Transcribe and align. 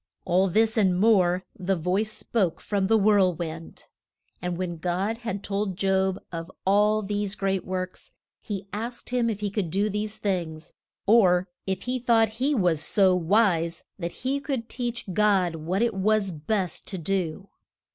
All 0.25 0.47
this 0.47 0.77
and 0.77 0.99
more 0.99 1.45
the 1.59 1.75
voice 1.75 2.11
spoke 2.11 2.59
from 2.59 2.87
the 2.87 2.97
whirl 2.97 3.35
wind. 3.35 3.85
And 4.41 4.57
when 4.57 4.77
God 4.77 5.19
had 5.19 5.43
told 5.43 5.77
Job 5.77 6.17
of 6.31 6.49
all 6.65 7.03
these 7.03 7.35
great 7.35 7.63
works, 7.63 8.11
he 8.41 8.65
asked 8.73 9.11
him 9.11 9.29
if 9.29 9.41
he 9.41 9.51
could 9.51 9.69
do 9.69 9.91
these 9.91 10.17
things, 10.17 10.73
or 11.05 11.49
if 11.67 11.83
he 11.83 11.99
thought 11.99 12.29
he 12.41 12.55
was 12.55 12.81
so 12.81 13.13
wise 13.15 13.83
that 13.99 14.11
he 14.25 14.39
could 14.39 14.69
teach 14.69 15.05
God 15.13 15.55
what 15.57 15.83
it 15.83 15.93
was 15.93 16.31
best 16.31 16.87
to 16.87 16.97
do. 16.97 17.49